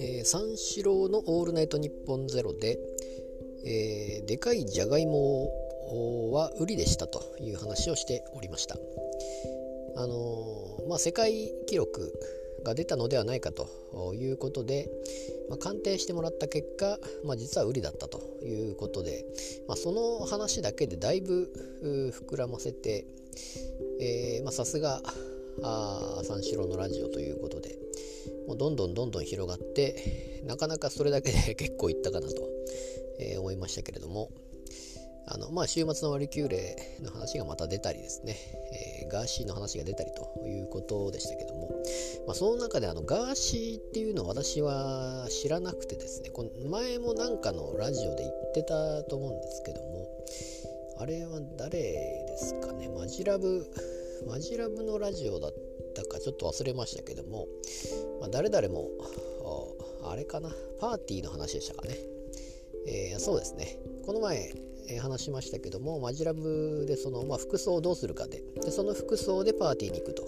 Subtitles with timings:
[0.00, 2.78] えー、三四郎の「オールナイトニッポンゼロで、
[3.64, 5.48] えー、でかいじゃがいも
[6.32, 8.76] は売りでしたという話をしておりました。
[9.96, 12.12] あのー、まあ、世界記録
[12.64, 14.88] が出たのではないかということで、
[15.48, 19.24] まあ、鑑定してもらった結果、まあ、実は売りだったということで、
[19.68, 21.52] まあ、その話だけでだいぶ
[22.12, 23.06] 膨らませて
[24.50, 25.00] さすが
[26.24, 27.78] 三四郎のラジオということで
[28.48, 32.48] もうどんどんどんどん広がってなかなかそれだけで 結構いったかなと、
[33.18, 34.30] えー、思いましたけれども
[35.26, 38.36] あのまあ週末の割り切れの話がまた出たりですね、
[39.00, 41.70] えー、ガーシーの話が出たりということでしたけども、
[42.26, 50.08] まあ、その中であのガーシーっていうのを私は知らなくてですねこの前もなんかのラジオで言ってたと思うんですけども
[50.98, 52.88] あれは誰ですかね？
[52.88, 53.66] マジラブ
[54.26, 55.54] マジラブのラジオだっ
[55.94, 57.46] たかちょっと忘れましたけども、
[58.20, 58.88] まあ、誰々も
[60.04, 60.50] あれかな？
[60.78, 61.96] パーティーの話でしたかね、
[62.86, 63.76] えー、そうですね。
[64.06, 64.52] この前
[64.88, 68.42] え、話しましたけどもマジラブでその、まあ、服装をどうするかで。
[68.62, 70.24] でその服装でパーティーに行くと。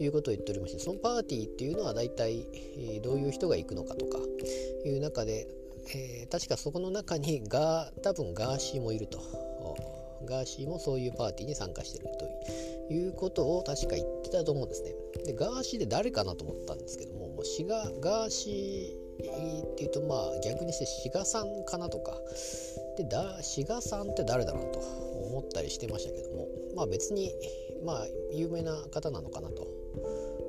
[0.00, 4.18] いうことを言っておりましてそのパーティーっていうのは大体、え、どういう人が行くのかとか。
[4.84, 5.48] いう中で、
[5.94, 9.18] えー、確かそこの中にガー多分ガーシーもいると。
[10.24, 13.12] ガーシーもそういうパーティーに参加してるという。
[13.12, 14.94] ことを確か言ってたと思うんですね。
[15.24, 22.16] でガーシーで誰かなと思ったんですけどももうシガガーシーっていうとまあ逆にして志賀さんかなとか。
[22.98, 27.30] でだ志賀さんって誰だろうと思ったりしてましたけどもまあ別に
[27.84, 29.62] まあ有名な方なのかなと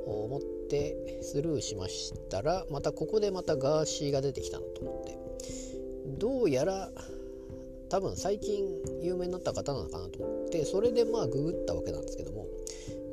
[0.08, 5.20] 思ってスルーしましたらまたここでまたガーシーが出てきたなと思って。
[6.17, 6.89] どうやら
[7.89, 8.66] 多分最近
[9.02, 12.45] 有名になった方なのかなと思ってそれでまあググったわけなんですけども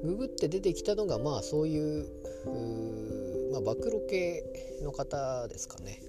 [0.02, 2.06] ググって出てきたのがまあそういう
[3.52, 4.44] まあ、暴露系
[4.82, 6.02] の方ですかね。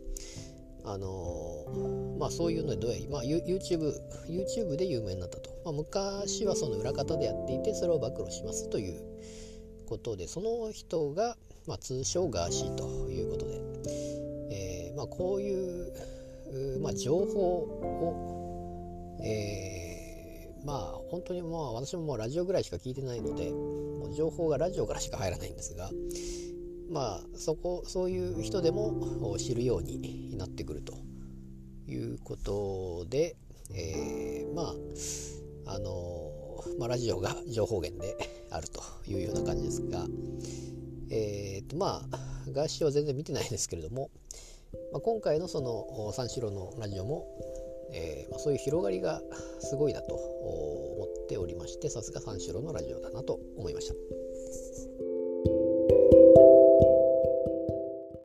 [0.88, 1.66] あの
[2.18, 3.94] まあそういうのでどうや、まあ、YouTube,
[4.30, 9.02] YouTube で有名になったと、まあ、昔はその裏方でやっていてそれを暴露しますという
[9.86, 11.36] ことでその人が、
[11.68, 13.62] まあ、通称ガーシーということで、
[14.52, 17.60] えーまあ、こういう、まあ、情報
[19.20, 20.78] を、えー、まあ
[21.10, 25.90] 本当にまあ私ももうラジオぐらいしか聞いてないのでもう情報がラジオからしか入らないんですが
[26.90, 30.00] まあそこそういう人でも知るように
[30.38, 30.94] なってくると
[31.88, 33.36] いうことで、
[33.74, 36.32] えー、まああの
[36.80, 38.16] まあ、ラジオが 情報源で
[38.50, 40.08] あるというような感じですが、
[41.10, 42.20] えーとまあ、
[42.52, 44.10] ガーシーは全然見てないですけれども、
[44.92, 47.28] まあ、今回のその三四郎のラジオも、
[47.92, 49.22] えーまあ、そういう広がりが
[49.60, 54.17] すごいなと思っておりましてさすが三四郎のラジオだなと思いました。